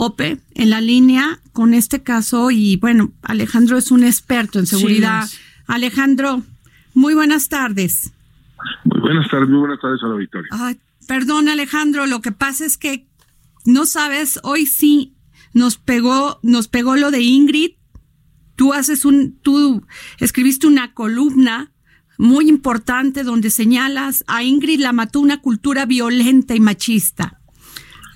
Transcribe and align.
Ope 0.00 0.38
en 0.54 0.70
la 0.70 0.80
línea 0.80 1.40
con 1.52 1.74
este 1.74 2.04
caso 2.04 2.52
y 2.52 2.76
bueno, 2.76 3.12
Alejandro 3.20 3.76
es 3.76 3.90
un 3.90 4.04
experto 4.04 4.60
en 4.60 4.66
seguridad. 4.66 5.26
Sí, 5.26 5.36
Alejandro, 5.66 6.44
muy 6.94 7.14
buenas 7.14 7.48
tardes. 7.48 8.12
Muy 8.84 9.00
buenas 9.00 9.28
tardes, 9.28 9.48
muy 9.48 9.58
buenas 9.58 9.80
tardes 9.80 10.00
a 10.04 10.06
la 10.06 10.14
Victoria. 10.14 10.48
Ay, 10.52 10.78
perdón 11.08 11.48
Alejandro, 11.48 12.06
lo 12.06 12.20
que 12.20 12.30
pasa 12.30 12.64
es 12.64 12.78
que 12.78 13.08
no 13.64 13.86
sabes, 13.86 14.38
hoy 14.44 14.66
sí 14.66 15.16
nos 15.52 15.78
pegó, 15.78 16.38
nos 16.44 16.68
pegó 16.68 16.94
lo 16.94 17.10
de 17.10 17.22
Ingrid. 17.22 17.72
Tú 18.54 18.74
haces 18.74 19.04
un, 19.04 19.36
tú 19.42 19.84
escribiste 20.20 20.68
una 20.68 20.94
columna 20.94 21.72
muy 22.18 22.48
importante 22.48 23.24
donde 23.24 23.50
señalas 23.50 24.22
a 24.28 24.44
Ingrid 24.44 24.78
la 24.78 24.92
mató 24.92 25.18
una 25.18 25.40
cultura 25.40 25.86
violenta 25.86 26.54
y 26.54 26.60
machista 26.60 27.37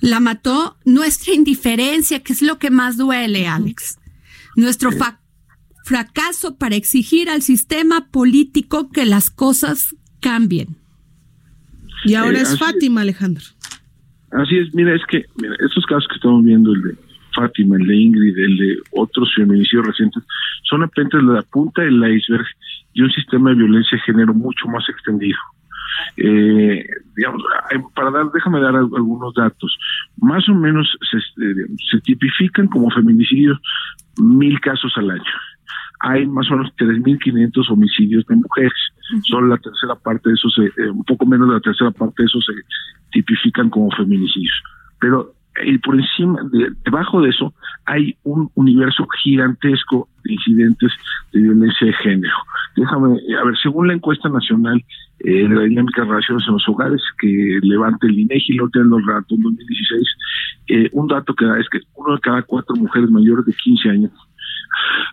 la 0.03 0.19
mató 0.19 0.75
nuestra 0.83 1.33
indiferencia, 1.33 2.21
que 2.21 2.33
es 2.33 2.41
lo 2.41 2.59
que 2.59 2.69
más 2.69 2.97
duele, 2.97 3.47
Alex. 3.47 3.99
Nuestro 4.57 4.89
fracaso 5.85 6.57
para 6.57 6.75
exigir 6.75 7.29
al 7.29 7.41
sistema 7.41 8.11
político 8.11 8.91
que 8.91 9.05
las 9.05 9.29
cosas 9.29 9.95
cambien. 10.19 10.75
Y 12.03 12.15
ahora 12.15 12.41
es 12.41 12.59
Fátima, 12.59 13.01
Alejandro. 13.01 13.45
Así 14.31 14.57
es, 14.57 14.75
mira, 14.75 14.93
es 14.93 15.01
que 15.07 15.23
mira, 15.41 15.55
estos 15.65 15.85
casos 15.85 16.05
que 16.09 16.15
estamos 16.15 16.43
viendo, 16.43 16.73
el 16.73 16.81
de 16.81 16.97
Fátima, 17.33 17.77
el 17.77 17.87
de 17.87 17.95
Ingrid, 17.95 18.37
el 18.37 18.57
de 18.57 18.77
otros 18.91 19.33
feminicidios 19.33 19.87
recientes, 19.87 20.21
son 20.63 20.83
apenas 20.83 21.13
la 21.23 21.43
punta 21.43 21.81
del 21.81 21.95
iceberg 21.95 22.45
de 22.93 23.03
un 23.03 23.11
sistema 23.11 23.51
de 23.51 23.55
violencia 23.55 23.97
de 23.97 24.03
género 24.03 24.33
mucho 24.33 24.67
más 24.67 24.83
extendido. 24.89 25.39
Eh, 26.17 26.85
digamos, 27.15 27.43
para 27.95 28.11
dar, 28.11 28.31
déjame 28.31 28.59
dar 28.59 28.75
algunos 28.75 29.33
datos. 29.33 29.77
Más 30.17 30.47
o 30.49 30.53
menos 30.53 30.87
se, 31.09 31.17
eh, 31.17 31.67
se 31.91 31.99
tipifican 32.01 32.67
como 32.67 32.89
feminicidios 32.91 33.59
mil 34.17 34.59
casos 34.59 34.93
al 34.97 35.11
año. 35.11 35.31
Hay 35.99 36.25
más 36.25 36.49
o 36.51 36.57
menos 36.57 36.73
3.500 36.77 37.71
homicidios 37.71 38.25
de 38.27 38.35
mujeres. 38.35 38.73
Solo 39.23 39.47
la 39.47 39.57
tercera 39.57 39.95
parte 39.95 40.29
de 40.29 40.35
esos, 40.35 40.57
eh, 40.59 40.89
un 40.89 41.03
poco 41.03 41.25
menos 41.25 41.47
de 41.47 41.55
la 41.55 41.61
tercera 41.61 41.91
parte 41.91 42.23
de 42.23 42.25
esos 42.25 42.45
se 42.45 42.53
tipifican 43.11 43.69
como 43.69 43.89
feminicidios. 43.91 44.61
Pero 44.99 45.33
y 45.63 45.77
por 45.77 45.95
encima, 45.95 46.39
debajo 46.83 47.21
de 47.21 47.29
eso, 47.29 47.53
hay 47.85 48.17
un 48.23 48.49
universo 48.55 49.05
gigantesco 49.23 50.09
de 50.23 50.33
incidentes 50.33 50.91
de 51.31 51.41
violencia 51.41 51.87
de 51.87 51.93
género. 51.93 52.33
Déjame, 52.75 53.19
a 53.39 53.43
ver, 53.45 53.57
según 53.61 53.87
la 53.87 53.93
encuesta 53.93 54.29
nacional 54.29 54.83
eh, 55.19 55.47
de 55.47 55.55
la 55.55 55.63
dinámica 55.63 56.01
de 56.01 56.09
relaciones 56.09 56.43
en 56.47 56.53
los 56.53 56.67
hogares 56.67 57.01
que 57.19 57.59
levanta 57.61 58.07
el 58.07 58.19
INEGI, 58.19 58.53
lo 58.53 58.69
tienen 58.69 58.89
los 58.89 59.05
datos 59.05 59.31
en 59.31 59.43
2016, 59.43 60.07
eh, 60.67 60.89
un 60.93 61.07
dato 61.07 61.33
que 61.33 61.45
da 61.45 61.59
es 61.59 61.69
que 61.69 61.79
uno 61.95 62.15
de 62.15 62.21
cada 62.21 62.41
cuatro 62.41 62.75
mujeres 62.75 63.09
mayores 63.09 63.45
de 63.45 63.53
15 63.53 63.89
años 63.89 64.11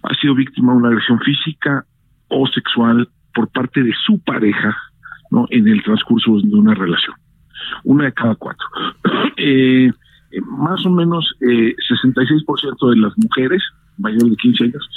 ha 0.02 0.14
sido 0.14 0.34
víctima 0.34 0.72
de 0.72 0.78
una 0.78 0.88
agresión 0.88 1.20
física 1.20 1.84
o 2.28 2.46
sexual 2.46 3.08
por 3.34 3.48
parte 3.48 3.82
de 3.82 3.92
su 4.06 4.18
pareja, 4.20 4.76
¿no? 5.30 5.46
En 5.50 5.68
el 5.68 5.82
transcurso 5.82 6.38
de 6.40 6.54
una 6.54 6.74
relación. 6.74 7.14
Una 7.84 8.04
de 8.04 8.12
cada 8.12 8.34
cuatro. 8.36 8.66
eh, 9.36 9.90
eh, 10.32 10.40
más 10.42 10.84
o 10.86 10.90
menos 10.90 11.34
eh, 11.40 11.74
66% 11.74 12.90
de 12.90 12.96
las 12.96 13.12
mujeres 13.18 13.62
mayores 13.98 14.30
de 14.30 14.36
15 14.36 14.64
años 14.64 14.88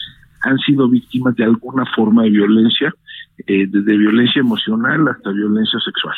han 0.44 0.58
sido 0.60 0.88
víctimas 0.88 1.36
de 1.36 1.46
alguna 1.46 1.86
forma 1.96 2.24
de 2.24 2.30
violencia, 2.30 2.94
eh, 3.48 3.66
desde 3.68 3.98
violencia 3.98 4.40
emocional 4.40 5.08
hasta 5.08 5.32
violencia 5.32 5.80
sexual. 5.80 6.16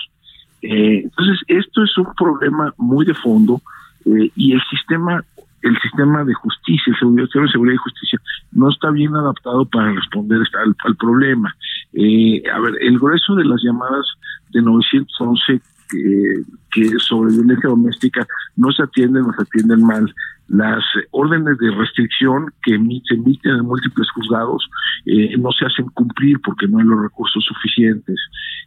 Eh, 0.61 1.01
entonces, 1.03 1.39
esto 1.47 1.83
es 1.83 1.97
un 1.97 2.13
problema 2.15 2.73
muy 2.77 3.05
de 3.05 3.13
fondo 3.13 3.61
eh, 4.05 4.31
y 4.35 4.53
el 4.53 4.61
sistema 4.69 5.23
el 5.65 5.75
sistema 5.81 6.23
de 6.23 6.33
justicia, 6.35 6.93
el 6.93 6.95
sistema 6.95 7.45
de 7.45 7.51
seguridad 7.51 7.73
y 7.73 7.77
justicia, 7.77 8.19
no 8.51 8.69
está 8.69 8.91
bien 8.91 9.15
adaptado 9.15 9.65
para 9.65 9.91
responder 9.93 10.39
al, 10.63 10.75
al 10.77 10.95
problema. 10.95 11.55
Eh, 11.93 12.43
a 12.53 12.59
ver, 12.59 12.77
el 12.81 12.99
grueso 12.99 13.33
de 13.33 13.45
las 13.45 13.63
llamadas 13.63 14.05
de 14.51 14.61
911 14.61 15.61
que, 15.89 16.99
sobre 16.99 17.33
violencia 17.33 17.69
doméstica 17.69 18.27
no 18.55 18.71
se 18.71 18.83
atienden 18.83 19.23
o 19.23 19.33
se 19.33 19.43
atienden 19.43 19.83
mal. 19.83 20.13
Las 20.47 20.83
órdenes 21.11 21.57
de 21.57 21.71
restricción 21.71 22.51
que 22.63 22.77
se 23.07 23.15
emiten 23.15 23.55
en 23.55 23.65
múltiples 23.65 24.09
juzgados 24.11 24.69
eh, 25.05 25.35
no 25.37 25.51
se 25.51 25.65
hacen 25.65 25.87
cumplir 25.89 26.39
porque 26.41 26.67
no 26.67 26.79
hay 26.79 26.85
los 26.85 27.01
recursos 27.01 27.43
suficientes. 27.43 28.19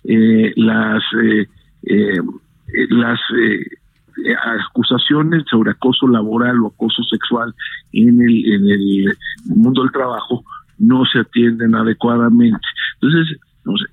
Eh, 0.05 0.53
las 0.57 1.03
eh, 1.23 1.47
eh 1.85 2.21
las 2.91 3.19
eh, 4.27 4.35
acusaciones 4.69 5.45
sobre 5.49 5.71
acoso 5.71 6.09
laboral 6.09 6.61
o 6.61 6.69
acoso 6.69 7.03
sexual 7.05 7.55
en 7.93 8.21
el, 8.21 8.53
en 8.53 8.69
el 8.69 9.17
mundo 9.47 9.83
del 9.83 9.93
trabajo 9.93 10.43
no 10.79 11.05
se 11.07 11.21
atienden 11.21 11.75
adecuadamente. 11.75 12.61
Entonces, 13.01 13.39
no 13.65 13.77
sé, 13.77 13.87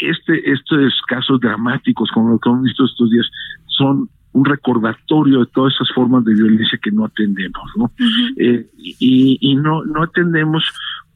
este, 0.00 0.50
estos 0.50 1.00
casos 1.06 1.40
dramáticos 1.40 2.10
como 2.12 2.30
lo 2.30 2.38
que 2.38 2.48
hemos 2.48 2.62
visto 2.62 2.84
estos 2.84 3.10
días 3.10 3.26
son 3.66 4.08
un 4.32 4.44
recordatorio 4.44 5.40
de 5.40 5.46
todas 5.46 5.74
esas 5.74 5.88
formas 5.94 6.24
de 6.24 6.34
violencia 6.34 6.78
que 6.82 6.90
no 6.90 7.06
atendemos, 7.06 7.70
¿no? 7.76 7.90
eh, 8.36 8.68
y, 8.76 9.38
y 9.40 9.54
no, 9.54 9.82
no 9.84 10.02
atendemos 10.02 10.62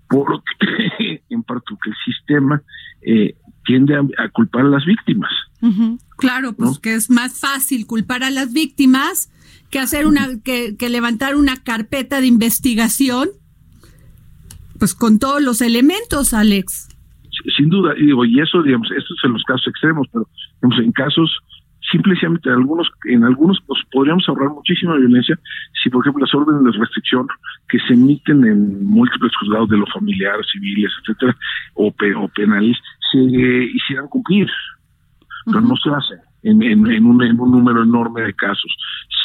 porque, 0.08 1.22
en 1.28 1.42
parte, 1.42 1.64
porque 1.68 1.90
el 1.90 1.96
sistema 2.04 2.62
eh, 3.02 3.36
tiende 3.66 3.94
a, 3.94 4.00
a, 4.24 4.28
culpar 4.30 4.62
a 4.62 4.68
las 4.68 4.86
víctimas. 4.86 5.30
Claro, 6.16 6.54
pues 6.54 6.70
¿no? 6.70 6.80
que 6.80 6.94
es 6.94 7.10
más 7.10 7.38
fácil 7.38 7.86
culpar 7.86 8.24
a 8.24 8.30
las 8.30 8.54
víctimas 8.54 9.30
que 9.68 9.78
hacer 9.78 10.06
una, 10.06 10.40
que, 10.42 10.76
que 10.78 10.88
levantar 10.88 11.36
una 11.36 11.56
carpeta 11.58 12.22
de 12.22 12.26
investigación, 12.26 13.28
pues 14.78 14.94
con 14.94 15.18
todos 15.18 15.42
los 15.42 15.60
elementos, 15.60 16.32
Alex 16.32 16.88
sin 17.56 17.68
duda, 17.68 17.94
y 17.96 18.06
digo, 18.06 18.24
y 18.24 18.40
eso, 18.40 18.62
digamos, 18.62 18.90
esto 18.90 19.14
es 19.14 19.24
en 19.24 19.32
los 19.32 19.42
casos 19.44 19.66
extremos, 19.68 20.06
pero 20.12 20.26
digamos, 20.60 20.84
en 20.84 20.92
casos 20.92 21.40
simplemente 21.90 22.48
en 22.48 22.54
algunos, 22.54 22.88
en 23.04 23.24
algunos 23.24 23.58
pues, 23.66 23.80
podríamos 23.90 24.28
ahorrar 24.28 24.50
muchísima 24.50 24.96
violencia 24.96 25.38
si, 25.82 25.90
por 25.90 26.02
ejemplo, 26.02 26.24
las 26.24 26.34
órdenes 26.34 26.72
de 26.72 26.78
restricción 26.78 27.26
que 27.68 27.78
se 27.80 27.94
emiten 27.94 28.44
en 28.44 28.84
múltiples 28.84 29.32
juzgados 29.40 29.68
de 29.70 29.78
lo 29.78 29.86
familiar, 29.86 30.36
civiles, 30.52 30.92
etcétera, 31.02 31.36
o, 31.74 31.90
pe 31.90 32.14
o 32.14 32.28
penales, 32.28 32.76
se 33.12 33.18
eh, 33.18 33.70
hicieran 33.74 34.08
cumplir. 34.08 34.48
Pero 35.46 35.58
uh 35.58 35.62
-huh. 35.62 35.68
no 35.68 35.76
se 35.76 35.90
hace 35.90 36.30
en, 36.42 36.62
en, 36.62 36.90
en, 36.90 37.06
un, 37.06 37.22
en 37.22 37.40
un 37.40 37.50
número 37.50 37.82
enorme 37.82 38.22
de 38.22 38.34
casos. 38.34 38.70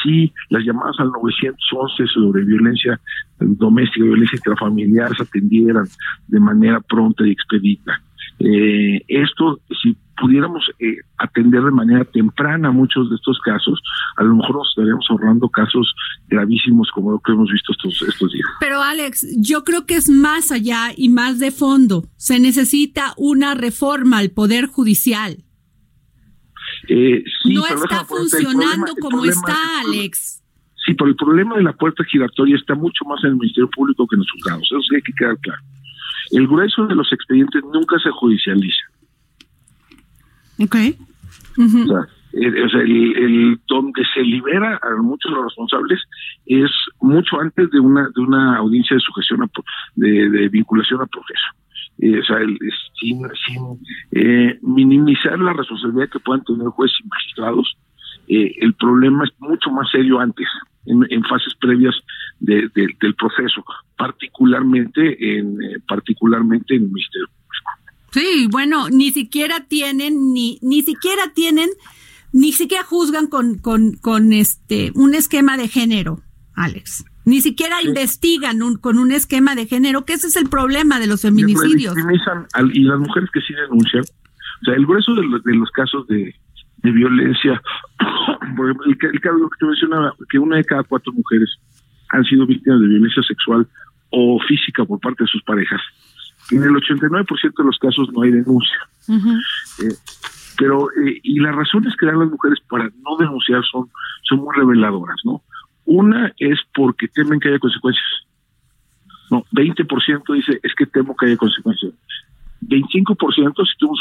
Si 0.01 0.33
las 0.49 0.63
llamadas 0.63 0.99
al 0.99 1.11
911 1.11 2.07
sobre 2.07 2.43
violencia 2.43 2.99
doméstica, 3.39 4.05
violencia 4.05 4.37
intrafamiliar 4.37 5.15
se 5.15 5.23
atendieran 5.23 5.85
de 6.27 6.39
manera 6.39 6.79
pronta 6.81 7.25
y 7.25 7.31
expedita. 7.31 8.01
Eh, 8.39 9.01
esto, 9.07 9.59
si 9.81 9.95
pudiéramos 10.17 10.63
eh, 10.79 10.97
atender 11.17 11.63
de 11.63 11.71
manera 11.71 12.05
temprana 12.05 12.71
muchos 12.71 13.09
de 13.09 13.15
estos 13.15 13.39
casos, 13.39 13.81
a 14.17 14.23
lo 14.23 14.35
mejor 14.35 14.57
nos 14.57 14.69
estaríamos 14.69 15.05
ahorrando 15.09 15.49
casos 15.49 15.93
gravísimos 16.27 16.89
como 16.93 17.11
lo 17.11 17.19
que 17.19 17.31
hemos 17.31 17.49
visto 17.51 17.71
estos, 17.71 18.01
estos 18.07 18.31
días. 18.31 18.47
Pero 18.59 18.81
Alex, 18.81 19.25
yo 19.37 19.63
creo 19.63 19.85
que 19.85 19.95
es 19.95 20.09
más 20.09 20.51
allá 20.51 20.91
y 20.95 21.09
más 21.09 21.39
de 21.39 21.51
fondo. 21.51 22.05
Se 22.17 22.39
necesita 22.39 23.13
una 23.17 23.55
reforma 23.55 24.19
al 24.19 24.29
Poder 24.31 24.67
Judicial. 24.67 25.37
Eh, 26.87 27.23
sí, 27.43 27.53
no 27.53 27.65
está 27.65 28.05
funcionando 28.05 28.93
como 28.99 29.25
está, 29.25 29.81
Alex. 29.81 30.43
Sí, 30.85 30.93
pero 30.93 31.09
el 31.09 31.15
problema 31.15 31.57
de 31.57 31.63
la 31.63 31.73
puerta 31.73 32.03
giratoria 32.03 32.55
está 32.55 32.75
mucho 32.75 33.05
más 33.05 33.23
en 33.23 33.31
el 33.31 33.35
Ministerio 33.37 33.69
Público 33.69 34.05
que 34.07 34.15
en 34.15 34.19
los 34.19 34.31
juzgados. 34.31 34.63
Eso 34.63 34.81
sí 34.81 34.95
hay 34.95 35.01
que 35.01 35.13
quedar 35.13 35.37
claro. 35.39 35.61
El 36.31 36.47
grueso 36.47 36.87
de 36.87 36.95
los 36.95 37.11
expedientes 37.11 37.63
nunca 37.73 37.97
se 37.99 38.09
judicializa. 38.11 38.83
Ok. 40.59 40.75
O 41.57 41.87
sea, 41.87 42.81
el, 42.81 43.17
el, 43.17 43.59
donde 43.67 44.03
se 44.13 44.21
libera 44.21 44.79
a 44.81 45.01
muchos 45.01 45.31
de 45.31 45.35
los 45.35 45.45
responsables 45.45 46.01
es 46.45 46.71
mucho 46.99 47.39
antes 47.39 47.71
de 47.71 47.79
una 47.79 48.09
de 48.13 48.21
una 48.21 48.57
audiencia 48.57 48.95
de 48.95 49.01
sujeción 49.01 49.43
a, 49.43 49.49
de, 49.95 50.29
de 50.29 50.49
vinculación 50.49 51.01
a 51.01 51.05
proceso. 51.05 51.45
Eh, 51.99 52.19
o 52.19 52.23
sea, 52.25 52.37
el, 52.37 52.57
sin, 52.99 53.21
sin 53.45 53.79
eh, 54.11 54.59
minimizar 54.61 55.39
la 55.39 55.53
responsabilidad 55.53 56.09
que 56.09 56.19
puedan 56.19 56.43
tener 56.43 56.67
jueces 56.67 56.97
y 57.01 57.07
magistrados, 57.07 57.77
eh, 58.27 58.53
el 58.59 58.73
problema 58.73 59.23
es 59.23 59.31
mucho 59.39 59.69
más 59.71 59.89
serio 59.91 60.19
antes, 60.19 60.47
en, 60.85 61.05
en 61.09 61.23
fases 61.23 61.53
previas 61.59 61.95
de, 62.39 62.69
de, 62.75 62.87
del 63.01 63.15
proceso, 63.15 63.63
particularmente 63.97 65.37
en 65.37 65.61
eh, 65.61 65.77
particularmente 65.87 66.75
en 66.75 66.83
el 66.83 66.89
Ministerio 66.89 67.27
Público. 67.27 67.71
Sí, 68.11 68.47
bueno, 68.51 68.89
ni 68.89 69.11
siquiera 69.11 69.65
tienen 69.67 70.33
ni 70.33 70.59
ni 70.61 70.81
siquiera 70.81 71.33
tienen 71.33 71.69
ni 72.31 72.51
siquiera 72.51 72.83
juzgan 72.83 73.27
con, 73.27 73.59
con, 73.59 73.93
con 73.93 74.33
este 74.33 74.91
un 74.95 75.15
esquema 75.15 75.57
de 75.57 75.67
género, 75.67 76.21
Alex. 76.55 77.05
Ni 77.25 77.41
siquiera 77.41 77.79
sí. 77.81 77.87
investigan 77.87 78.61
un, 78.61 78.77
con 78.77 78.99
un 78.99 79.11
esquema 79.11 79.55
de 79.55 79.65
género, 79.65 80.05
que 80.05 80.13
ese 80.13 80.27
es 80.27 80.35
el 80.35 80.47
problema 80.47 80.99
de 80.99 81.07
los 81.07 81.21
feminicidios. 81.21 81.95
Y, 81.97 82.79
y 82.79 82.83
las 82.83 82.99
mujeres 82.99 83.29
que 83.33 83.41
sí 83.41 83.53
denuncian, 83.53 84.03
o 84.03 84.65
sea, 84.65 84.75
el 84.75 84.85
grueso 84.85 85.15
de, 85.15 85.23
los, 85.23 85.43
de 85.43 85.55
los 85.55 85.71
casos 85.71 86.05
de, 86.07 86.35
de 86.85 86.91
violencia, 86.91 87.61
por 88.55 88.65
ejemplo, 88.65 88.85
el, 88.85 88.97
el 89.13 89.21
caso 89.21 89.49
que 89.49 89.59
te 89.59 89.65
mencionaba, 89.65 90.13
que 90.29 90.39
una 90.39 90.57
de 90.57 90.63
cada 90.63 90.83
cuatro 90.83 91.11
mujeres 91.13 91.49
han 92.09 92.23
sido 92.23 92.45
víctimas 92.45 92.79
de 92.79 92.87
violencia 92.87 93.23
sexual 93.23 93.67
o 94.11 94.39
física 94.47 94.85
por 94.85 94.99
parte 94.99 95.23
de 95.23 95.27
sus 95.27 95.43
parejas. 95.43 95.81
En 96.51 96.63
el 96.63 96.69
89% 96.69 97.53
de 97.57 97.63
los 97.63 97.77
casos 97.79 98.09
no 98.13 98.21
hay 98.21 98.31
denuncia. 98.31 98.77
Uh 99.07 99.13
-huh. 99.15 99.39
eh, 99.83 99.95
pero 100.57 100.87
eh, 100.91 101.19
y 101.23 101.39
las 101.39 101.55
razones 101.55 101.95
que 101.97 102.05
dan 102.05 102.19
las 102.19 102.29
mujeres 102.29 102.59
para 102.69 102.85
no 102.85 103.17
denunciar 103.17 103.63
son 103.71 103.89
son 104.23 104.39
muy 104.39 104.55
reveladoras 104.55 105.17
no 105.23 105.43
una 105.85 106.33
es 106.39 106.59
porque 106.73 107.07
temen 107.07 107.39
que 107.39 107.49
haya 107.49 107.59
consecuencias 107.59 108.05
no 109.29 109.43
20% 109.51 110.33
dice 110.33 110.59
es 110.63 110.73
que 110.75 110.85
temo 110.85 111.15
que 111.15 111.27
haya 111.27 111.37
consecuencias 111.37 111.93
25% 112.61 113.67
si 113.67 113.77
tú, 113.77 113.91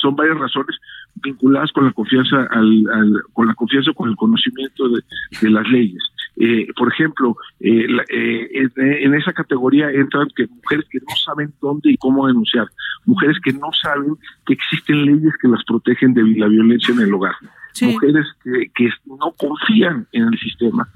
son 0.00 0.16
varias 0.16 0.38
razones 0.38 0.76
vinculadas 1.16 1.70
con 1.72 1.84
la 1.84 1.92
confianza 1.92 2.46
al, 2.50 2.84
al, 2.92 3.22
con 3.32 3.46
la 3.46 3.54
confianza 3.54 3.92
con 3.92 4.08
el 4.08 4.16
conocimiento 4.16 4.88
de, 4.88 5.02
de 5.40 5.50
las 5.50 5.68
leyes 5.68 6.02
eh, 6.36 6.66
por 6.76 6.92
ejemplo 6.92 7.36
eh, 7.60 7.86
la, 7.88 8.02
eh, 8.08 8.68
en 8.76 9.14
esa 9.14 9.32
categoría 9.32 9.90
entran 9.90 10.28
que 10.34 10.46
mujeres 10.46 10.86
que 10.90 10.98
no 10.98 11.14
saben 11.24 11.52
dónde 11.60 11.92
y 11.92 11.96
cómo 11.96 12.26
denunciar 12.26 12.68
mujeres 13.06 13.36
que 13.42 13.52
no 13.52 13.70
saben 13.80 14.16
que 14.46 14.54
existen 14.54 15.04
leyes 15.04 15.34
que 15.40 15.48
las 15.48 15.64
protegen 15.64 16.14
de 16.14 16.22
la 16.22 16.48
violencia 16.48 16.94
en 16.94 17.00
el 17.00 17.14
hogar 17.14 17.34
sí. 17.72 17.86
mujeres 17.86 18.26
que, 18.42 18.70
que 18.74 18.90
no 19.06 19.32
confían 19.36 20.06
en 20.12 20.24
el 20.24 20.38
sistema 20.38 20.88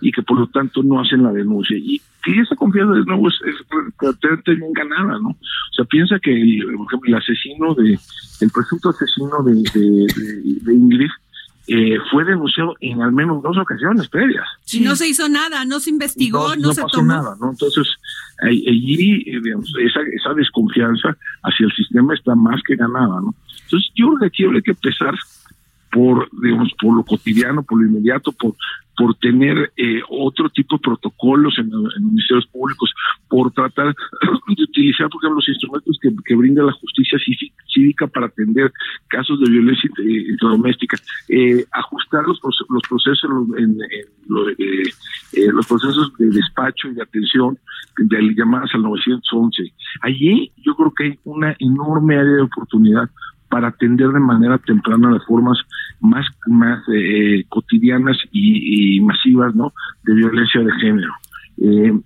y 0.00 0.12
que 0.12 0.22
por 0.22 0.38
lo 0.38 0.46
tanto 0.48 0.82
no 0.82 1.00
hacen 1.00 1.22
la 1.22 1.32
denuncia. 1.32 1.76
Y 1.76 2.00
esa 2.26 2.56
confianza 2.56 2.94
de 2.94 3.04
nuevo 3.04 3.28
es, 3.28 3.34
es 3.44 4.58
bien 4.58 4.72
ganada, 4.72 5.18
¿no? 5.20 5.28
O 5.28 5.74
sea, 5.74 5.84
piensa 5.84 6.18
que 6.18 6.32
el, 6.32 6.64
por 6.76 6.86
ejemplo, 6.86 7.08
el 7.08 7.14
asesino 7.14 7.74
de, 7.74 7.98
el 8.40 8.50
presunto 8.50 8.90
asesino 8.90 9.42
de, 9.44 9.54
de, 9.54 10.06
de, 10.06 10.58
de 10.62 10.74
Ingrid, 10.74 11.10
eh, 11.68 11.98
fue 12.12 12.24
denunciado 12.24 12.74
en 12.80 13.02
al 13.02 13.10
menos 13.10 13.42
dos 13.42 13.58
ocasiones 13.58 14.08
previas. 14.08 14.46
Sí. 14.64 14.80
No 14.80 14.94
se 14.94 15.08
hizo 15.08 15.28
nada, 15.28 15.64
no 15.64 15.80
se 15.80 15.90
investigó, 15.90 16.50
no, 16.50 16.56
no, 16.56 16.62
no 16.68 16.72
se 16.72 16.82
pasó 16.82 16.98
tomó. 16.98 17.08
nada, 17.08 17.36
¿no? 17.40 17.50
Entonces, 17.50 17.88
allí, 18.40 19.24
eh, 19.26 19.40
digamos, 19.42 19.72
esa, 19.80 20.00
esa 20.12 20.34
desconfianza 20.34 21.16
hacia 21.42 21.66
el 21.66 21.72
sistema 21.72 22.14
está 22.14 22.36
más 22.36 22.60
que 22.66 22.76
ganada, 22.76 23.20
¿no? 23.20 23.34
Entonces, 23.64 23.90
yo 23.96 24.06
creo 24.06 24.18
que 24.20 24.26
aquí 24.26 24.44
habría 24.44 24.62
que 24.62 24.70
empezar 24.70 25.14
por, 25.96 26.28
digamos, 26.42 26.70
por 26.78 26.94
lo 26.94 27.02
cotidiano, 27.02 27.62
por 27.62 27.80
lo 27.80 27.88
inmediato, 27.88 28.30
por, 28.30 28.54
por 28.98 29.14
tener 29.14 29.72
eh, 29.78 30.02
otro 30.10 30.50
tipo 30.50 30.76
de 30.76 30.82
protocolos 30.82 31.58
en, 31.58 31.70
los 31.70 31.98
ministerios 31.98 32.46
públicos, 32.48 32.92
por 33.30 33.50
tratar 33.52 33.86
de 34.46 34.62
utilizar, 34.62 35.08
por 35.08 35.22
ejemplo, 35.22 35.36
los 35.36 35.48
instrumentos 35.48 35.98
que, 36.02 36.10
que 36.26 36.34
brinda 36.34 36.62
la 36.62 36.72
justicia 36.72 37.18
cívica 37.72 38.06
para 38.08 38.26
atender 38.26 38.70
casos 39.08 39.40
de 39.40 39.50
violencia 39.50 39.88
doméstica, 40.42 40.98
eh, 41.30 41.64
ajustar 41.72 42.24
los, 42.26 42.40
los 42.42 42.82
procesos 42.86 43.30
en, 43.56 43.78
eh, 43.80 44.82
eh, 45.32 45.50
los 45.50 45.66
procesos 45.66 46.12
de 46.18 46.26
despacho 46.26 46.88
y 46.88 46.94
de 46.94 47.02
atención 47.02 47.58
de 47.96 48.34
llamadas 48.36 48.70
al 48.74 48.82
911. 48.82 49.72
Allí 50.02 50.52
yo 50.58 50.74
creo 50.76 50.92
que 50.92 51.04
hay 51.04 51.18
una 51.24 51.56
enorme 51.58 52.16
área 52.16 52.32
de 52.32 52.42
oportunidad 52.42 53.08
para 53.48 53.68
atender 53.68 54.08
de 54.08 54.20
manera 54.20 54.58
temprana 54.58 55.10
las 55.10 55.24
formas 55.24 55.58
más 56.00 56.26
más 56.46 56.82
eh, 56.92 57.44
cotidianas 57.48 58.16
y, 58.32 58.96
y, 58.96 59.00
masivas 59.00 59.54
no 59.54 59.72
de 60.04 60.14
violencia 60.14 60.60
de 60.60 60.72
género. 60.80 61.12
Eh, 61.58 61.98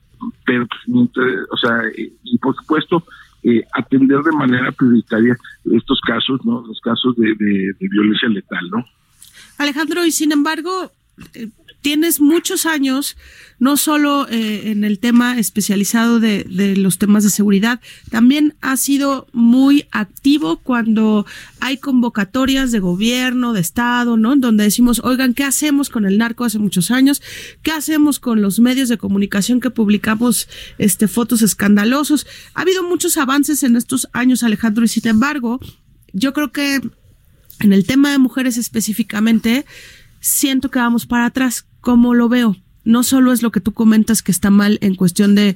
pero 0.45 0.67
o 1.51 1.57
sea 1.57 1.83
y 2.25 2.39
por 2.39 2.55
supuesto 2.57 3.05
eh, 3.43 3.65
atender 3.73 4.19
de 4.19 4.33
manera 4.33 4.71
prioritaria 4.73 5.37
estos 5.73 6.01
casos 6.03 6.45
no 6.45 6.63
los 6.67 6.79
casos 6.81 7.17
de, 7.17 7.29
de, 7.39 7.73
de 7.79 7.89
violencia 7.89 8.29
letal 8.29 8.69
no 8.71 8.85
Alejandro 9.57 10.05
y 10.05 10.11
sin 10.11 10.33
embargo 10.33 10.93
tienes 11.83 12.21
muchos 12.21 12.67
años, 12.67 13.17
no 13.59 13.77
solo 13.77 14.27
eh, 14.29 14.71
en 14.71 14.85
el 14.85 14.99
tema 14.99 15.39
especializado 15.39 16.21
de, 16.21 16.45
los 16.77 16.99
temas 16.99 17.25
de 17.25 17.31
seguridad, 17.31 17.81
también 18.11 18.55
has 18.61 18.81
sido 18.81 19.27
muy 19.33 19.87
activo 19.91 20.59
cuando 20.59 21.27
hay 21.61 21.79
convocatorias 21.79 22.73
de 22.73 22.81
gobierno, 22.81 23.53
de 23.53 23.61
Estado, 23.61 24.17
¿no? 24.17 24.37
Donde 24.37 24.65
decimos, 24.65 25.01
oigan, 25.05 25.35
¿qué 25.35 25.45
hacemos 25.45 25.91
con 25.91 26.05
el 26.07 26.19
narco 26.19 26.45
hace 26.45 26.59
muchos 26.59 26.91
años? 26.91 27.23
¿Qué 27.63 27.71
hacemos 27.71 28.21
con 28.21 28.43
los 28.43 28.61
medios 28.61 28.89
de 28.89 28.99
comunicación 28.99 29.61
que 29.61 29.71
publicamos 29.71 30.49
este, 30.79 31.09
fotos 31.09 31.43
escandalosos? 31.43 32.27
Ha 32.55 32.63
habido 32.63 32.83
muchos 32.83 33.17
avances 33.17 33.63
en 33.63 33.77
estos 33.77 34.09
años, 34.13 34.43
Alejandro, 34.43 34.85
y 34.85 34.89
sin 34.89 35.07
embargo, 35.09 35.61
yo 36.13 36.33
creo 36.33 36.51
que 36.53 36.81
en 37.61 37.73
el 37.73 37.87
tema 37.87 38.11
de 38.11 38.19
mujeres 38.19 38.57
específicamente, 38.57 39.67
siento 40.21 40.71
que 40.71 40.79
vamos 40.79 41.07
para 41.07 41.27
atrás. 41.27 41.67
¿Cómo 41.81 42.15
lo 42.15 42.29
veo? 42.29 42.57
No 42.83 43.03
solo 43.03 43.33
es 43.33 43.43
lo 43.43 43.53
que 43.53 43.61
tú 43.61 43.73
comentas 43.73 44.23
que 44.23 44.33
está 44.33 44.49
mal 44.49 44.79
en 44.81 44.95
cuestión 44.95 45.35
de, 45.35 45.55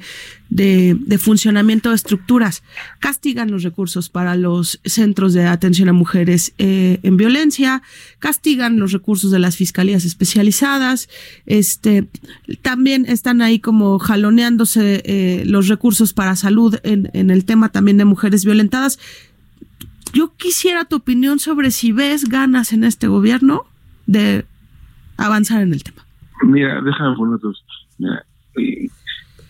de, 0.50 1.18
funcionamiento 1.18 1.88
de 1.88 1.96
estructuras. 1.96 2.62
Castigan 3.00 3.50
los 3.50 3.62
recursos 3.62 4.10
para 4.10 4.36
los 4.36 4.78
centros 4.84 5.32
de 5.32 5.46
atención 5.46 5.88
a 5.88 5.94
mujeres 5.94 6.52
eh, 6.58 7.00
en 7.02 7.16
violencia, 7.16 7.82
castigan 8.18 8.78
los 8.78 8.92
recursos 8.92 9.30
de 9.30 9.38
las 9.38 9.56
fiscalías 9.56 10.04
especializadas, 10.04 11.08
este, 11.46 12.08
también 12.60 13.06
están 13.06 13.40
ahí 13.40 13.58
como 13.58 13.98
jaloneándose 13.98 15.02
eh, 15.04 15.44
los 15.46 15.68
recursos 15.68 16.12
para 16.12 16.36
salud 16.36 16.76
en 16.82 17.30
el 17.30 17.44
tema 17.46 17.70
también 17.70 17.96
de 17.96 18.04
mujeres 18.04 18.44
violentadas. 18.44 18.98
Yo 20.12 20.34
quisiera 20.36 20.84
tu 20.84 20.96
opinión 20.96 21.40
sobre 21.40 21.70
si 21.70 21.90
ves 21.90 22.26
ganas 22.28 22.72
en 22.72 22.84
este 22.84 23.08
gobierno 23.08 23.64
de 24.06 24.44
avanzar 25.18 25.62
en 25.62 25.72
el 25.72 25.82
tema. 25.82 26.02
Mira, 26.42 26.80
déjame 26.80 27.16
poner 27.16 27.38
dos. 27.40 27.64
Mira, 27.98 28.24
eh, 28.56 28.88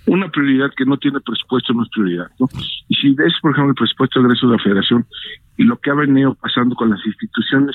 una 0.07 0.29
prioridad 0.29 0.71
que 0.77 0.85
no 0.85 0.97
tiene 0.99 1.21
presupuesto 1.21 1.73
no 1.73 1.83
es 1.83 1.89
prioridad, 1.89 2.27
¿no? 2.39 2.49
Y 2.89 2.95
si 2.97 3.15
ves, 3.15 3.33
por 3.41 3.53
ejemplo, 3.53 3.71
el 3.71 3.77
presupuesto 3.77 4.21
de 4.21 4.27
egreso 4.27 4.49
de 4.49 4.57
la 4.57 4.63
Federación 4.63 5.07
y 5.57 5.65
lo 5.65 5.79
que 5.79 5.91
ha 5.91 5.95
venido 5.95 6.35
pasando 6.35 6.75
con 6.75 6.91
las 6.91 7.05
instituciones 7.07 7.75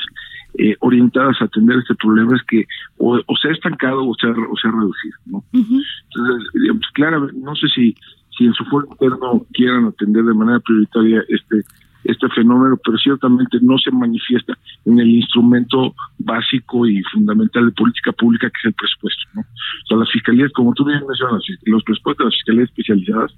eh, 0.57 0.75
orientadas 0.79 1.41
a 1.41 1.45
atender 1.45 1.79
este 1.79 1.95
problema 1.95 2.35
es 2.35 2.43
que 2.43 2.65
o, 2.97 3.19
o 3.25 3.35
se 3.37 3.47
ha 3.47 3.51
estancado 3.51 4.05
o 4.05 4.13
se 4.15 4.27
ha, 4.27 4.31
o 4.31 4.57
se 4.57 4.67
ha 4.67 4.71
reducido, 4.71 5.17
¿no? 5.25 5.37
Uh 5.37 5.59
-huh. 5.59 5.83
Entonces, 6.13 6.49
digamos, 6.53 6.85
claro, 6.93 7.29
no 7.33 7.55
sé 7.55 7.67
si, 7.73 7.95
si 8.37 8.45
en 8.45 8.53
su 8.53 8.63
foro 8.65 8.87
interno 8.91 9.45
quieran 9.53 9.85
atender 9.85 10.23
de 10.23 10.33
manera 10.33 10.59
prioritaria 10.59 11.23
este 11.29 11.63
este 12.03 12.29
fenómeno, 12.29 12.77
pero 12.83 12.97
ciertamente 12.97 13.57
no 13.61 13.77
se 13.77 13.91
manifiesta 13.91 14.57
en 14.85 14.99
el 14.99 15.09
instrumento 15.09 15.93
básico 16.17 16.87
y 16.87 17.01
fundamental 17.03 17.65
de 17.65 17.71
política 17.71 18.11
pública 18.11 18.49
que 18.49 18.57
es 18.59 18.65
el 18.65 18.73
presupuesto. 18.73 19.23
¿no? 19.33 19.41
O 19.41 19.87
sea, 19.87 19.97
las 19.97 20.11
fiscalías, 20.11 20.51
como 20.53 20.73
tú 20.73 20.85
bien 20.85 21.01
mencionas, 21.07 21.43
los 21.65 21.83
presupuestos 21.83 22.25
de 22.25 22.29
las 22.29 22.35
fiscalías 22.35 22.69
especializadas 22.69 23.31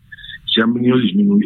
se 0.53 0.62
han 0.62 0.74
venido, 0.74 0.98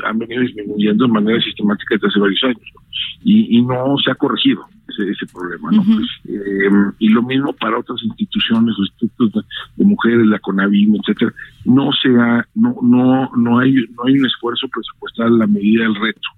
han 0.05 0.19
venido 0.19 0.41
disminuyendo 0.41 1.05
de 1.05 1.11
manera 1.11 1.41
sistemática 1.41 1.95
desde 1.95 2.07
hace 2.07 2.19
varios 2.19 2.43
años 2.43 2.71
¿no? 2.73 2.81
y, 3.23 3.57
y, 3.57 3.61
no 3.61 3.97
se 4.03 4.11
ha 4.11 4.15
corregido 4.15 4.65
ese, 4.87 5.11
ese 5.11 5.25
problema. 5.31 5.71
¿no? 5.71 5.81
Uh 5.81 5.85
-huh. 5.85 6.07
eh, 6.25 6.93
y 6.99 7.09
lo 7.09 7.21
mismo 7.21 7.53
para 7.53 7.77
otras 7.77 8.01
instituciones, 8.03 8.75
los 8.77 8.89
institutos 8.89 9.33
de, 9.33 9.41
de, 9.77 9.85
mujeres, 9.85 10.25
la 10.25 10.39
CONAVIM, 10.39 10.95
etcétera, 10.95 11.31
no 11.65 11.91
se 11.93 12.09
ha, 12.09 12.47
no, 12.55 12.75
no, 12.81 13.31
no 13.35 13.59
hay, 13.59 13.73
no 13.73 14.05
hay 14.05 14.17
un 14.17 14.25
esfuerzo 14.25 14.67
presupuestal 14.67 15.27
a 15.27 15.37
la 15.37 15.47
medida 15.47 15.83
del 15.83 15.95
reto. 15.95 16.29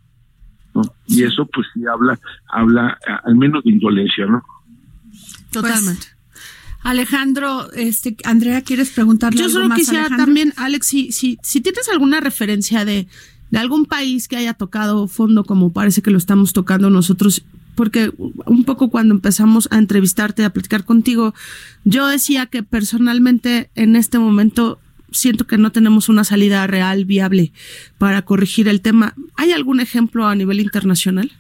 ¿No? 0.78 0.94
Y 1.08 1.24
eso 1.24 1.46
pues 1.46 1.68
sí 1.74 1.82
habla, 1.86 2.20
habla 2.50 2.98
al 3.24 3.36
menos 3.36 3.64
de 3.64 3.72
indolencia, 3.72 4.26
¿no? 4.26 4.44
Totalmente. 5.52 6.08
Pues, 6.08 6.18
Alejandro, 6.84 7.72
este, 7.74 8.16
Andrea, 8.24 8.62
¿quieres 8.62 8.92
preguntarle 8.92 9.42
Yo 9.42 9.50
solo 9.50 9.74
quisiera 9.76 10.08
también, 10.08 10.54
Alex, 10.56 10.88
si, 10.88 11.12
si, 11.12 11.38
si 11.42 11.60
tienes 11.60 11.90
alguna 11.90 12.20
referencia 12.20 12.86
de, 12.86 13.08
de 13.52 13.58
algún 13.58 13.86
país 13.86 14.28
que 14.28 14.38
haya 14.38 14.54
tocado 14.54 15.08
fondo 15.08 15.44
como 15.44 15.74
parece 15.74 16.02
que 16.02 16.12
lo 16.12 16.18
estamos 16.18 16.54
tocando 16.54 16.90
nosotros, 16.90 17.44
porque 17.76 18.12
un 18.18 18.64
poco 18.64 18.90
cuando 18.90 19.14
empezamos 19.16 19.68
a 19.72 19.78
entrevistarte, 19.78 20.46
a 20.46 20.52
platicar 20.52 20.86
contigo, 20.86 21.34
yo 21.84 22.08
decía 22.08 22.46
que 22.46 22.64
personalmente 22.64 23.70
en 23.76 23.96
este 23.96 24.18
momento 24.18 24.80
siento 25.12 25.48
que 25.48 25.58
no 25.58 25.72
tenemos 25.72 26.10
una 26.10 26.24
salida 26.24 26.66
real, 26.68 27.06
viable 27.06 27.52
para 27.98 28.22
corregir 28.24 28.68
el 28.68 28.82
tema. 28.82 29.14
¿Hay 29.36 29.52
algún 29.52 29.80
ejemplo 29.80 30.28
a 30.28 30.36
nivel 30.36 30.60
internacional? 30.60 31.32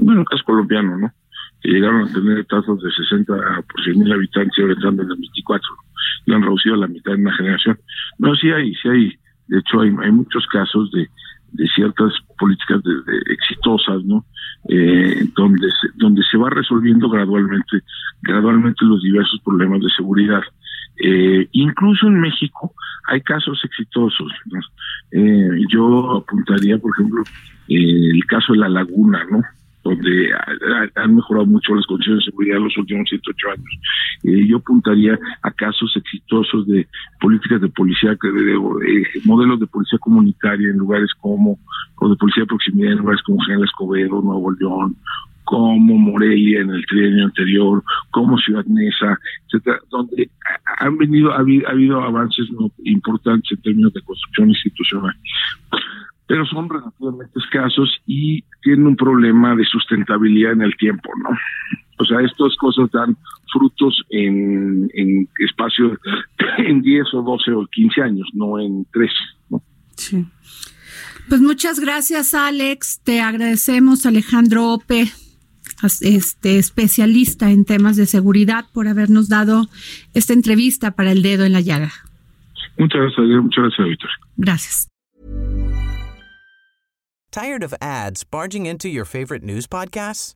Bueno, 0.00 0.20
el 0.20 0.26
caso 0.26 0.44
colombiano, 0.44 0.96
¿no? 0.98 1.12
que 1.60 1.70
llegaron 1.70 2.08
a 2.08 2.12
tener 2.12 2.44
tasas 2.46 2.80
de 2.80 2.90
60 2.90 3.34
por 3.34 3.84
100 3.84 3.98
mil 3.98 4.12
habitantes 4.12 4.56
y 4.56 4.62
ahora 4.62 4.74
están 4.74 4.94
en 4.94 5.00
el 5.00 5.16
24. 5.16 5.68
Lo 6.26 6.36
han 6.36 6.42
reducido 6.42 6.74
a 6.74 6.78
la 6.78 6.86
mitad 6.86 7.14
en 7.14 7.22
una 7.22 7.36
generación. 7.36 7.78
No, 8.18 8.34
sí 8.36 8.50
hay, 8.50 8.74
sí 8.74 8.88
hay. 8.88 9.18
De 9.48 9.58
hecho, 9.58 9.80
hay, 9.80 9.92
hay 10.02 10.12
muchos 10.12 10.46
casos 10.46 10.90
de, 10.92 11.08
de 11.52 11.66
ciertas 11.74 12.12
políticas 12.38 12.82
de, 12.82 13.32
exitosas, 13.32 14.04
¿no? 14.04 14.24
Eh, 14.68 15.26
donde 15.34 15.68
se, 15.80 15.88
donde 15.96 16.22
se 16.30 16.36
va 16.36 16.50
resolviendo 16.50 17.08
gradualmente, 17.08 17.80
gradualmente 18.22 18.84
los 18.84 19.02
diversos 19.02 19.40
problemas 19.44 19.80
de 19.80 19.90
seguridad. 19.96 20.42
Eh, 21.00 21.48
incluso 21.52 22.06
en 22.06 22.20
México 22.20 22.74
hay 23.08 23.20
casos 23.22 23.60
exitosos. 23.64 24.32
Eh, 25.12 25.48
yo 25.70 26.16
apuntaría, 26.16 26.78
por 26.78 26.92
ejemplo, 26.94 27.22
eh, 27.68 28.10
el 28.12 28.24
caso 28.26 28.52
de 28.52 28.58
la 28.58 28.68
Laguna, 28.68 29.24
¿no? 29.30 29.42
donde 29.84 30.30
han 30.96 31.14
mejorado 31.14 31.46
mucho 31.46 31.74
las 31.74 31.86
condiciones 31.86 32.24
de 32.24 32.30
seguridad 32.30 32.58
en 32.58 32.64
los 32.64 32.76
últimos 32.76 33.08
108 33.08 33.48
años. 33.50 33.80
Eh, 34.24 34.46
yo 34.46 34.58
apuntaría 34.58 35.18
a 35.42 35.50
casos 35.50 35.96
exitosos 35.96 36.66
de 36.66 36.86
políticas 37.20 37.60
de 37.60 37.68
policía, 37.68 38.16
de, 38.20 38.30
de, 38.30 38.58
modelos 39.24 39.60
de 39.60 39.66
policía 39.66 39.98
comunitaria 39.98 40.68
en 40.68 40.78
lugares 40.78 41.10
como, 41.20 41.58
o 41.96 42.08
de 42.08 42.16
policía 42.16 42.42
de 42.42 42.48
proximidad 42.48 42.92
en 42.92 42.98
lugares 42.98 43.22
como 43.22 43.40
General 43.44 43.64
Escobedo, 43.64 44.20
Nuevo 44.20 44.52
León, 44.52 44.96
como 45.44 45.96
Morelia 45.96 46.60
en 46.60 46.70
el 46.70 46.84
trienio 46.86 47.24
anterior, 47.24 47.82
como 48.20 48.38
Ciudad 48.38 48.64
Neza, 48.66 49.18
etcétera, 49.46 49.78
donde 49.90 50.30
han 50.78 50.96
venido, 50.96 51.32
ha 51.32 51.38
habido, 51.38 51.68
ha 51.68 51.72
habido 51.72 52.02
avances 52.02 52.46
importantes 52.84 53.50
en 53.52 53.62
términos 53.62 53.92
de 53.92 54.02
construcción 54.02 54.48
institucional 54.48 55.14
pero 56.28 56.44
son 56.44 56.68
relativamente 56.68 57.38
escasos 57.40 57.90
y 58.06 58.44
tienen 58.62 58.86
un 58.86 58.96
problema 58.96 59.56
de 59.56 59.64
sustentabilidad 59.64 60.52
en 60.52 60.62
el 60.62 60.76
tiempo, 60.76 61.10
¿no? 61.22 61.30
O 61.98 62.04
sea, 62.04 62.20
estas 62.20 62.54
cosas 62.56 62.90
dan 62.92 63.16
frutos 63.50 64.04
en, 64.10 64.90
en 64.92 65.28
espacio 65.38 65.98
en 66.58 66.82
10 66.82 67.14
o 67.14 67.22
12 67.22 67.52
o 67.52 67.66
15 67.66 68.02
años, 68.02 68.28
no 68.34 68.60
en 68.60 68.86
3, 68.92 69.10
¿no? 69.48 69.62
Sí. 69.96 70.24
Pues 71.30 71.40
muchas 71.40 71.80
gracias, 71.80 72.34
Alex. 72.34 73.00
Te 73.02 73.20
agradecemos, 73.20 74.04
Alejandro 74.04 74.74
Ope, 74.74 75.06
este 76.02 76.58
especialista 76.58 77.50
en 77.50 77.64
temas 77.64 77.96
de 77.96 78.06
seguridad, 78.06 78.64
por 78.72 78.88
habernos 78.88 79.28
dado 79.28 79.68
esta 80.14 80.32
entrevista 80.32 80.92
para 80.92 81.12
el 81.12 81.22
dedo 81.22 81.44
en 81.44 81.52
la 81.52 81.60
llaga. 81.60 81.92
Muchas 82.78 83.00
gracias, 83.00 83.26
muchas 83.42 83.64
gracias, 83.64 83.88
Víctor. 83.88 84.10
Gracias. 84.36 84.88
Tired 87.30 87.62
of 87.62 87.74
ads 87.80 88.24
barging 88.24 88.66
into 88.66 88.88
your 88.88 89.04
favorite 89.04 89.44
news 89.44 89.66
podcasts? 89.66 90.32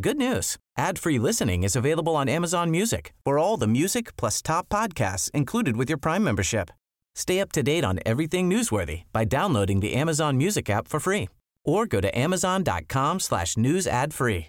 Good 0.00 0.16
news. 0.16 0.56
Ad-free 0.76 1.18
listening 1.18 1.64
is 1.64 1.74
available 1.74 2.14
on 2.14 2.28
Amazon 2.28 2.70
Music 2.70 3.14
for 3.24 3.38
all 3.38 3.56
the 3.56 3.66
music 3.66 4.14
plus 4.16 4.42
top 4.42 4.68
podcasts 4.68 5.30
included 5.32 5.76
with 5.76 5.88
your 5.88 5.98
Prime 5.98 6.22
membership. 6.22 6.70
Stay 7.14 7.40
up 7.40 7.50
to 7.52 7.62
date 7.62 7.82
on 7.82 7.98
everything 8.04 8.48
newsworthy 8.48 9.04
by 9.12 9.24
downloading 9.24 9.80
the 9.80 9.94
Amazon 9.94 10.36
Music 10.36 10.68
app 10.68 10.86
for 10.86 11.00
free 11.00 11.28
or 11.64 11.86
go 11.86 12.00
to 12.00 12.16
amazon.com 12.16 13.20
slash 13.20 13.56
news 13.56 13.86
ad 13.86 14.12
free. 14.12 14.48